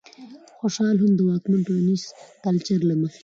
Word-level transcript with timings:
خوشال 0.59 0.95
هم 1.03 1.11
د 1.15 1.19
واکمن 1.29 1.59
ټولنيز 1.67 2.03
کلچر 2.45 2.79
له 2.89 2.95
مخې 3.01 3.19